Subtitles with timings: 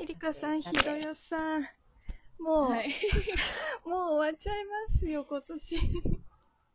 [0.00, 1.62] エリカさん、ひろよさん。
[2.38, 2.90] もう、はい。
[3.86, 5.76] もう終わっちゃいますよ、今年。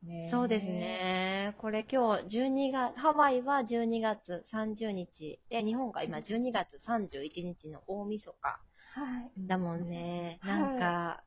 [0.03, 0.67] ねそうです。
[0.67, 1.55] ね。
[1.57, 8.59] これ今日12月、ハワイは12月30日で、日本が今12月31日の大晦日
[8.93, 9.31] はい。
[9.47, 10.39] だもんね。
[10.41, 11.23] はいなんか、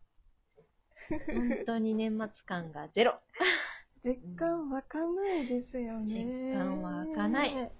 [1.26, 3.20] 本当に年末感がゼロ。
[4.02, 6.06] 実感湧かないですよね。
[6.06, 7.70] 実感湧かない。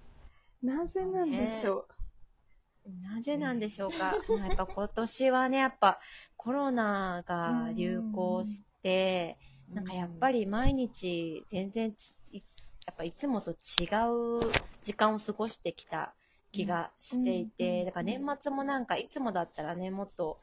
[0.61, 1.87] なぜなんでしょ
[2.85, 4.17] なぜなんでしょうか？
[4.27, 5.99] まあやっぱ今年はね、やっぱ
[6.37, 9.37] コロナが流行して、
[9.73, 11.93] なんかやっぱり毎日全然
[12.33, 12.39] や
[12.91, 16.15] っぱいつもと違う時間を過ごしてきた
[16.51, 20.39] 気がしていうんて、だから年末もなんかいつもだったらね、もっと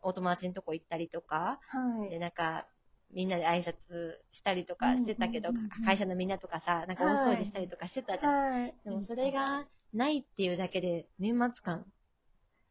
[0.00, 1.78] お友達のとこ行ったりとか、う。
[2.00, 2.10] はい。
[2.10, 2.66] でなんか
[3.12, 8.32] みんなで挨拶したりとかしてたけど、うんうんうんうん会社のみんなとかさ、なんか大掃除したりとかしてたじゃん。
[8.32, 8.74] はい。
[8.84, 9.66] でもそれが
[9.96, 11.84] ないっていうだけで年末感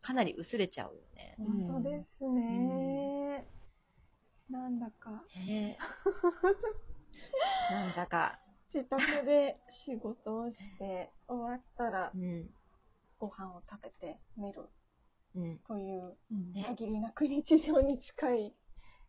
[0.02, 1.36] かなり薄れちゃうよね。
[1.38, 3.46] 本当ですね。
[4.50, 5.78] なんだか、ね
[7.72, 8.40] なんだか、
[8.72, 12.48] 自宅で仕事をして、終わったらうん、
[13.18, 14.70] ご飯を食べて寝る
[15.36, 15.58] うん。
[15.68, 16.16] という、
[16.54, 18.54] ね限りなく日常に近い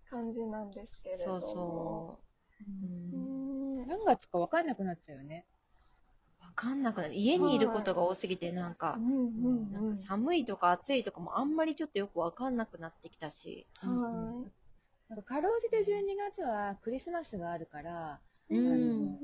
[0.08, 1.46] 感じなんですけれどそうも。
[1.52, 2.20] そ
[3.12, 3.16] う。
[3.16, 3.82] うんう。
[3.84, 3.86] ん。
[3.86, 5.44] 何月か分かんなくなっちゃうよね。
[6.56, 7.14] わかんなくなる。
[7.14, 8.98] 家にいることが多すぎて、なんか
[9.94, 13.66] 寒いとか暑いとかもあんまりちょっとよくわかんなくなってきたし。
[13.74, 14.50] はい。
[15.10, 19.18] なんかかろうじて12月はクリスマスがあるから、うん。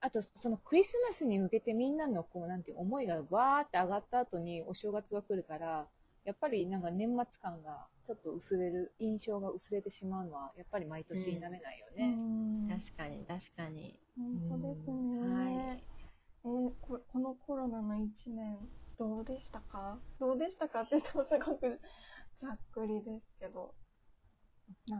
[0.00, 5.88] あとそのクリスマスに向けてみんなのこうなんていう思いがわーって上がった後にお正月が来るから、
[6.24, 12.14] やっぱりなんか年末感がちょっと薄れる、印象が薄れてしまうのは、やっぱり毎年否めないようね。
[12.14, 13.98] ん確かに、確かに。
[14.16, 15.64] 本当ですね。
[15.66, 15.95] はい。
[16.46, 18.58] えーここのコロナの1年
[18.98, 19.98] どうでしたか？
[20.20, 21.80] どうでしたかって言ってもすごく
[22.38, 23.74] ざっくりですけど。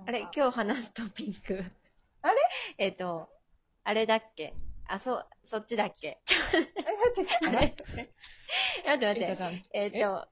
[0.07, 1.65] あれ、今日話すトピック。
[2.23, 2.35] あれ？
[2.79, 3.29] えっと、
[3.85, 4.55] あれだっけ？
[4.89, 6.21] あ、そう、そっちだっけ？
[6.53, 7.87] え、待って、 待って
[8.85, 9.65] 待って。
[9.73, 10.29] えっと、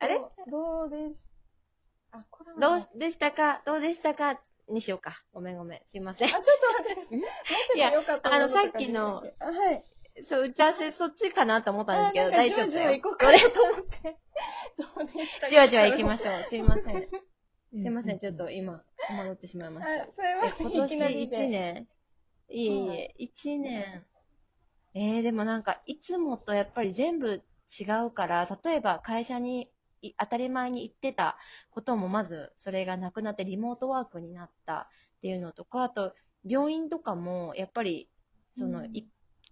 [0.00, 0.20] あれ？
[0.50, 1.28] どうです？
[2.12, 3.62] あ、コロナのどうでしたか？
[3.64, 4.40] どうでしたか？
[4.68, 5.24] にしようか。
[5.32, 5.80] ごめんごめん。
[5.86, 6.30] すいませんあ、。
[6.30, 7.16] ちょっと待って。
[7.16, 7.28] 待っ
[7.68, 9.84] ててよかったあのさっきのあ、はい。
[10.24, 12.70] そう、打ち合わせそっちかなと思ったんですけど、大丈夫だよ。
[12.70, 14.16] じわじわ行こうかなと思って。
[14.78, 15.50] どうでしたか？
[15.50, 16.44] じわじわ行きましょう。
[16.48, 17.02] すいません。
[17.02, 17.08] す
[17.72, 18.18] うんいません。
[18.18, 20.04] ちょっと今、戸惑ってしまいました。
[20.04, 20.70] あ、すいまえせん。
[20.70, 21.88] 今年で1年。
[22.50, 24.06] いえいえ、1年。
[24.94, 27.42] えー、でもなんか、いつもとやっぱり全部
[27.78, 31.36] 違うから、例えば会社にい当たり前に行ってた
[31.70, 36.14] こともまずそれがなくなってリモートワークになったっていうのとか、あと
[36.44, 38.08] 病院とかもやっぱり
[38.54, 39.08] その、うんい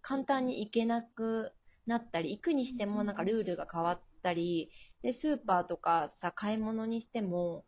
[0.06, 1.53] 簡単に行けなく
[1.84, 4.71] なったり、行くにしてもなんかルールが変わったり、
[5.03, 7.65] で、スーパーとかさ、買い物にしても、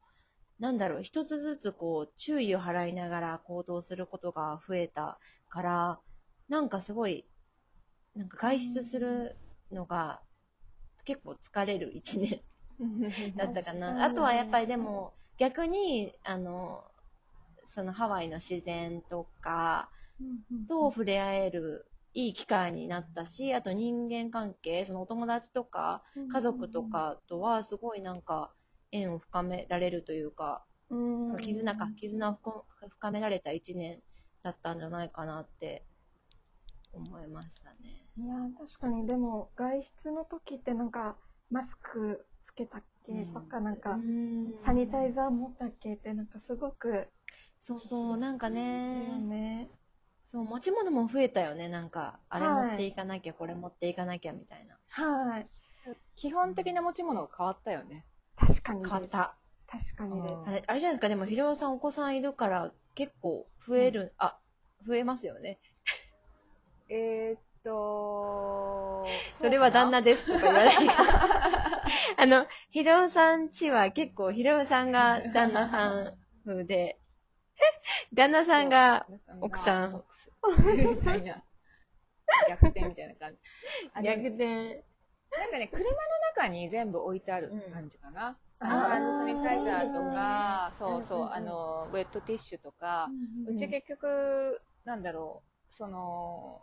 [0.61, 6.01] なんだろう、一つずつこう、注意を払いながら行動することが増えたから、
[6.49, 7.27] なんかすごい、
[8.15, 9.35] なんか外出する
[9.73, 10.21] のが
[11.05, 12.41] 結構疲れる一年
[13.37, 14.05] だったかな。
[14.05, 16.85] あとはやっぱりでも、逆に、あの、
[17.65, 19.91] そのハワイの自然とか
[20.69, 26.03] と触れ合えるいい機会になったし、あと人間関係、そのお友達とか
[26.33, 28.53] 家族とかとはすごいなんか
[28.93, 34.03] 縁を深められるというか、うん、うん絆か、絆を深深められた一年
[34.43, 35.85] だったんじゃないかなって
[36.93, 38.07] 思いましたね。
[38.17, 41.17] いやー確かにでも外出の時ってなんか
[41.51, 43.99] マスクつけたっけとかなんか
[44.59, 47.07] サニタイザー持ったっけってなんかすごく
[47.61, 49.69] そうそう、なんかね、ね。
[50.33, 51.69] そう、持ち物も増えたよね。
[51.69, 54.77] なんか、あれはい持っていかなきゃ、これ持っていかなきゃみたいな。
[54.89, 55.49] はい。
[56.17, 58.05] 基本的な持ち物が変わったよね。
[58.37, 58.85] 確かに。
[58.85, 59.35] 変わった。
[59.71, 60.45] 確かにです。
[60.47, 64.39] あれ、あれじゃないですか、でも、ひろおさんお子さんいるから、結構増える、あ、
[64.87, 65.59] 増えますよね。
[66.91, 69.07] えー、っと、
[69.41, 70.77] それは旦那ですとか言わない。
[72.17, 76.15] あの、ひろおさんちは結構、ひろおさんが旦那さん
[76.45, 76.99] 風で、
[78.13, 79.07] 旦那さんが
[79.41, 80.05] 奥さん。
[80.47, 81.45] みたいな。
[82.49, 83.39] 逆転みたいな感じ。
[84.03, 84.85] 逆転。
[85.37, 85.91] なんかね、車の
[86.37, 88.29] 中に全部置いてある感じかな。
[88.29, 93.09] うんあのハンドサニタイザーとあか、そうそう、あの、ウェットティッシュとか、
[93.47, 96.61] うんうち結局、なんだろう、その、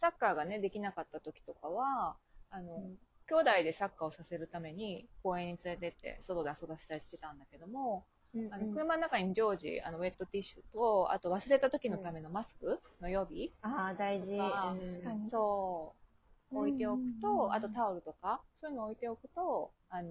[0.00, 2.16] サッカーがね、できなかった時とかは、
[2.50, 2.96] あの、うん
[3.26, 8.04] 兄弟でサッカーをさせるために公園に連れてって外で遊ばせたりしてたんだけども、
[8.50, 14.26] あの車の中に常時あのウェットティッシュと、あと忘れた時のためのマスクの予備、ああ、大事。
[14.36, 15.94] 確かにそ
[16.52, 20.10] う、置いておくうんうんと、うんあとタオルとか、そういうの置いておくと、あの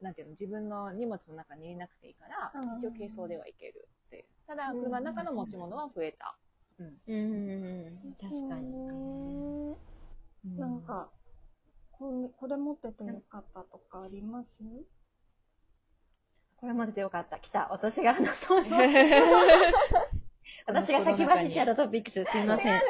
[0.00, 4.24] ーなんていうの、自分の荷物の中に入れなくていいからうん、一応軽装ではいけるっていう。
[4.48, 6.36] ただ、うん車の中の持ち物は増えた。
[6.78, 6.86] うん。
[7.06, 8.14] うんうんうん。
[8.20, 8.68] 確かに。
[10.44, 10.58] に。
[10.58, 11.08] なんか、
[11.92, 14.62] これこれ持っててよかったとかあります？
[16.62, 17.40] これまででよかった。
[17.40, 17.66] 来た。
[17.72, 18.62] 私が話そう。
[20.64, 22.24] 私が先走っちゃったトピックス。
[22.24, 22.80] すいません。
[22.80, 22.86] こ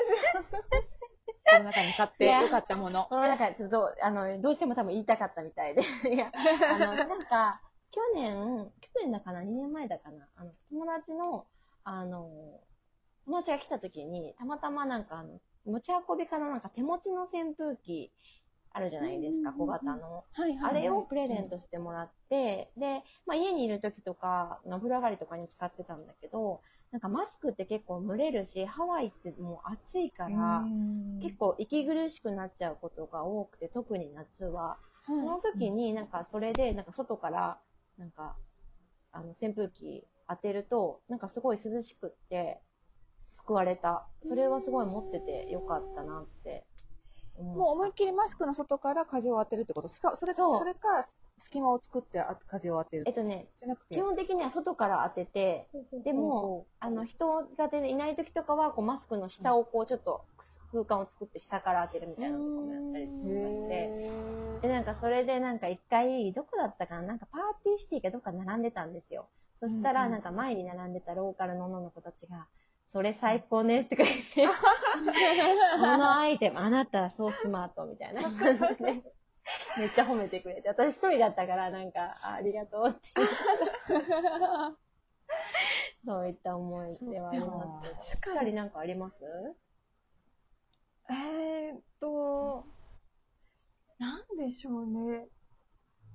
[1.58, 3.06] の中に買ってよかったもの。
[3.06, 5.80] この中、ちょっと、あの、どうしても多分言いたかったみたいで。
[5.80, 6.30] いや、
[6.70, 10.28] あの、なんか、去年、去年だかな ?2 年前だかな？
[10.36, 11.46] あの、友達の、
[11.84, 12.60] あの、
[13.24, 18.12] 友達が来た時に、たまたまなんかあの、持ち運び可能なんか手持ちの扇風機
[18.74, 20.24] あるじゃないですか、うんうんうん小型の。
[20.32, 30.70] はいあれをプレゼントしてもらって、で、まあ、家にいる時とか、お風呂上がりとかに使ってたんだけど、なんかマスクって結構蒸れるし、ハワイってもう暑いから、
[31.20, 34.78] 結構息苦しくなっちゃうことが多くて、特に夏は。
[35.06, 37.58] 構その時になんかそれで、なんか外から、
[37.98, 38.36] なんか、
[39.12, 42.62] あの、扇風機当てると、なんかすごい涼しくって、
[43.30, 44.08] 救われた。
[44.22, 46.66] それはすごい持っててよかったなって。
[47.38, 49.88] もう思いっきりマスクの外から風を当てるってこと？
[49.88, 50.58] そかそれそう。
[50.58, 51.04] それか、
[51.38, 53.04] 隙間を作ってあ風を当てる。
[53.06, 53.94] えっとね、じゃなくて？
[53.94, 55.66] 基本的には外から当てて、
[56.04, 60.22] でも、あの、人が出ていない時とかは、こう、マスクの下をこう、ちょっと
[60.72, 63.18] 空間を作って下から当てるみたいなのとかもやったりとか
[63.50, 69.26] して、へで、なんかそれでなんか一回、どこだったかななんかパーティーシティがどっか並んでたんですよ。
[69.54, 72.46] そしたら、なんか前に並んでたローカルの女の子たちが、
[72.92, 74.20] それ最高ねって言って、
[75.76, 79.02] そのアイテム、あなたそうスマートみたいな感じで、
[79.80, 83.34] めっちゃ褒めてくれて、私一人だったからなんか、あありがとうって言って。
[86.04, 88.02] そういった思いではありますけど。
[88.02, 89.24] しっかりなんかあります？
[91.08, 92.66] えーっと、
[93.98, 95.28] なんでしょうね。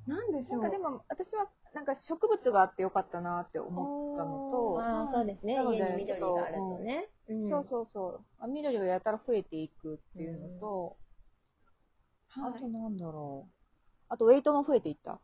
[0.07, 0.61] なんでしょう。
[0.61, 5.57] なんかでも、私は、なんか植物があってよかったなって思ったのと、ああ、そうですね。
[5.57, 7.09] なので家に緑があるとね。
[7.47, 8.47] そうそうそうあ。
[8.47, 10.97] 緑がやたら増えていくっていうのと、
[12.29, 13.53] はいあとなんだろう。
[14.09, 15.19] あと、ウェイトも増えていった。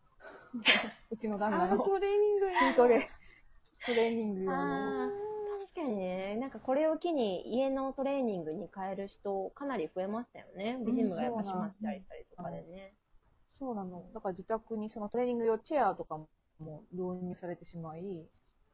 [1.12, 1.78] うちの旦那の。
[1.84, 3.10] トレーニング筋 トレ、
[3.86, 5.10] トレーニング用の。
[5.60, 10.78] 確かにね、なんかこれを機に家のトレーニングに変える人かなり増えましたよね。
[10.86, 12.96] ビジムがやっぱ閉まっちゃったりとかでね。
[13.58, 14.04] そうなの。
[14.14, 16.28] だから自宅にそのトレーニング用チェアとかも
[16.92, 18.28] 導入されてしまい、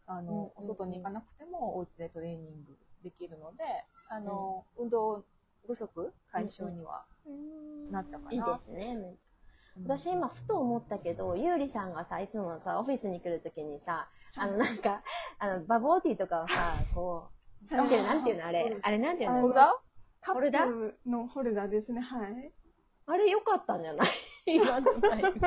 [0.08, 0.52] あの、うんうんうん。
[0.56, 3.64] お外に行かなくてもお家でトレーニングできるので、
[4.10, 5.24] あの、運動
[5.68, 7.06] 不足解消には
[7.92, 8.31] なったかな。
[8.31, 8.80] いいですね。
[8.80, 9.08] めっちゃ
[9.78, 9.84] うん。
[9.84, 15.04] 私今ふと思ったけど、ゆうりさんがさ、いつもさ、オフィスに来るときにさ、あのなんか、
[15.40, 17.30] あの、バボーティーとかをさ、こ
[17.72, 18.46] う、なんていうの、なんていうの？
[18.46, 19.42] あれ、あれなんていうの？
[19.42, 19.80] ホルダ
[20.22, 20.64] カホルダー？
[20.64, 22.02] ップのホルダーですね。
[22.02, 22.52] はい。
[23.06, 24.08] あれ良かったんじゃない？
[24.56, 25.40] 今のタイプ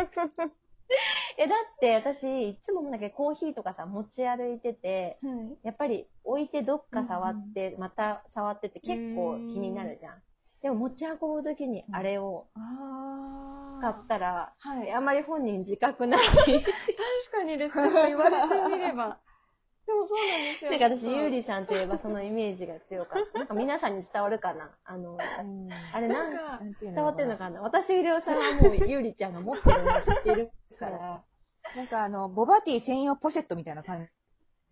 [1.38, 5.58] え、だって私、いつもなんかコーヒーとかさ、持ち歩いてて、はい。
[5.62, 10.14] やっぱり置いてどっか触って、また触ってって結構気になるじゃん。
[10.62, 14.92] でも持ち運ぶときにあれをあ使ったら、はい。
[14.92, 16.66] あんまり本人自覚ないし、 確
[17.32, 17.90] かにですね。
[18.08, 19.18] 言われてみれば。
[19.86, 20.70] でもそうなんですよ。
[20.70, 23.38] なんか私、ゆうりさんといえばそのイメージが強かった。
[23.38, 24.70] なんか皆さんに伝わるかな？
[24.84, 30.98] あの、うんあれなんか伝わってるのかかな私とゆりおさんはもうゆうりちゃんが持ってるの知ってるから。
[30.98, 31.24] な。
[31.74, 34.08] なんかあの、ボバティ専用ポシェットみたいな感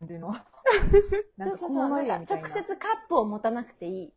[0.02, 0.32] じの。
[1.42, 1.88] そうそうそう。
[1.88, 4.12] 直接カップを持たなくていい。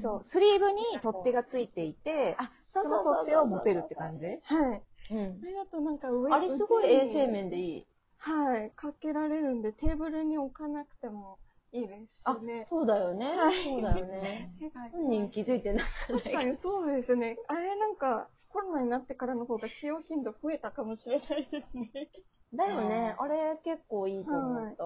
[0.00, 4.82] そう、スリーブに取っ手がついていて、あ、その取っ手を持てるって感じはい。
[5.10, 5.46] うんあ。
[5.46, 7.86] れだとなんか上あれすごい衛生面でいい。
[8.22, 8.70] はい。
[8.76, 11.38] かけられるんで、テーブルに置かなくても
[11.72, 12.64] いいですあしね、。
[12.64, 13.64] そうだよねはい。
[13.64, 14.52] そうだよね。
[14.92, 15.84] 本人気づいてない。
[16.08, 17.36] 確かにそうですね。
[17.48, 22.10] あれなんか、コロナになってからの方が使用頻度増えたかもしれないですね。
[22.54, 23.16] だよね。
[23.18, 24.84] あれ結構いいと思った。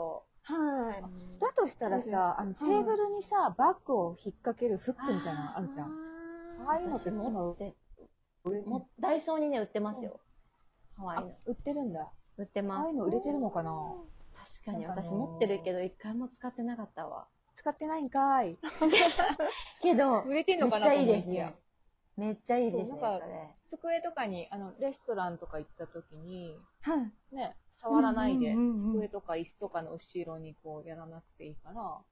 [0.55, 1.39] はい。
[1.39, 5.89] だとしたらさ、あの、テーブルにさ、バッグを引っ掛けるフックみたいなのあるじゃん。
[6.69, 7.57] ああいうのっても
[9.01, 10.21] ダイソーにね、売ってますよ。
[10.97, 12.11] ハワイあの。、売ってるんだ。
[12.39, 12.97] 売ってあますあいう。
[12.97, 13.71] の売れてるのかな？
[14.35, 17.27] 確かになんかあのー私持ってるけど、一回も使ってなかったわ。
[17.55, 18.57] 使ってないんかい。
[19.83, 21.29] けど、売れてんめっちゃいいです。
[22.17, 23.27] めっちゃいいですね、そうなんか。
[23.69, 27.35] 机とかに、あの、レストランとか行った時に、はい。
[27.35, 32.03] ね、触らないで、うんうんうんうん机とか椅子とかの後ろにこうやらなくていいから、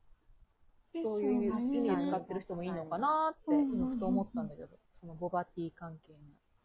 [1.03, 4.69] そういう意味で使ってる人もいいのかなって、うんうんうんうん今ふと思ったんだけど、
[5.01, 6.19] そのボバティ関係の。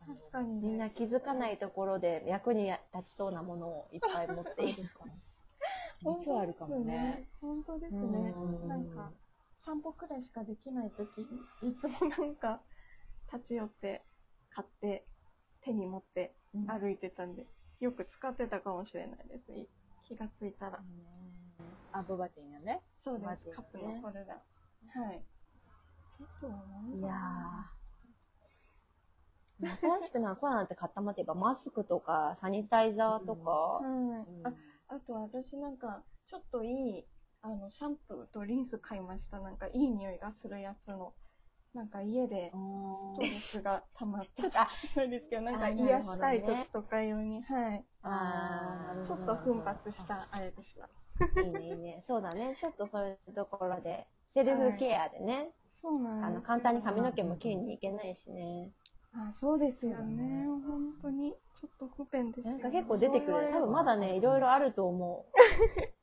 [0.06, 0.68] 確かにね。
[0.68, 4.84] みんな気づかないところで役に立ちそうなものをいっぱい持っている。
[6.02, 7.28] 実はあるかもね。
[7.42, 8.34] 本当ですね。
[8.36, 9.12] うんなんか、
[9.60, 11.22] 散歩くらいしかできないとき、
[11.62, 12.62] いつもなんか、
[13.32, 14.06] 立ち寄って、
[14.50, 15.06] 買って、
[15.62, 16.34] 手に持って
[16.68, 17.46] 歩いてたんで、
[17.80, 19.52] よく使ってたかもしれないです。
[19.54, 19.68] い
[20.08, 20.82] 気がついたら。
[21.92, 22.82] あ、ボバティのね。
[22.98, 23.48] そうです。
[23.48, 25.04] ねカップのホルダー。
[25.04, 25.24] はい。
[26.98, 27.79] いやー。
[29.62, 34.28] 新しくな、コロナって買ったものってばマスクとかサニタイザーとか、はい。
[34.44, 34.56] あ、うん
[34.92, 37.06] あと私なんか、ちょっといい、
[37.42, 39.40] あの、シャンプーとリンス買いました。
[39.40, 41.14] なんかいい匂いがするやつの。
[41.74, 47.86] なんか家でストレスが溜まって、ちょっと白いですけど、なんか癒したい時とか用に、はい。
[48.02, 50.90] あーちょっと奮発したあれでした。
[51.44, 52.02] いいね、いいね。
[52.02, 52.56] そうだね。
[52.60, 58.72] ちょっとそういうところで、セルフケアでね、そうなんですよあの、簡単に髪の毛も切りに行けないしね。
[59.14, 60.24] あ、そうですよね。
[60.24, 62.64] ね本当に、ちょっと不便ですよね。
[62.64, 63.52] なんか結構出てくる。
[63.52, 65.26] 多分まだね、いろいろあると思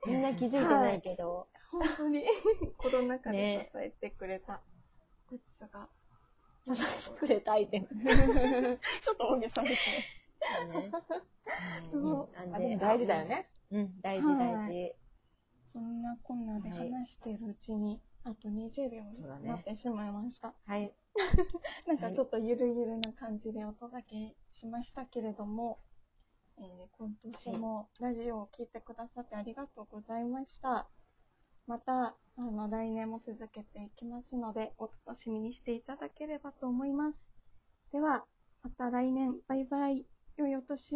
[0.04, 0.08] う。
[0.08, 1.48] みんな気づいてないけど。
[1.70, 2.24] 本当に、
[2.78, 4.60] コロナ禍でね支えてくれた
[5.28, 5.88] グッズが。
[6.64, 7.86] 支えてくれたアイテム。
[9.02, 10.04] ちょっと大げさですね。
[10.40, 10.90] だね。
[11.92, 13.26] そうなんあでも大事だよ。
[13.26, 13.48] ね。
[13.70, 14.94] うん、大事大は事。
[15.72, 20.52] そんなこんなで話しているうちに、あと20秒そうだねになってしまいました。
[20.66, 20.92] はい。
[21.86, 25.78] なんかちょっとゆるゆるな感じでお届けしましたけれども、
[26.58, 30.88] えー今年もラジオを聞いてくださってありがとうございました。
[31.66, 37.30] また、あの、来年も続けていきますので、お楽しみにしていただければと思います。
[37.92, 38.26] では、
[38.62, 40.06] また来年、バイバイ。
[40.36, 40.94] 良いお年を。